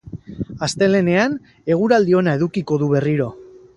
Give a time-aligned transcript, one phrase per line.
[0.67, 1.35] Astelehenean
[1.75, 3.29] eguraldi ona edukiko du berriro.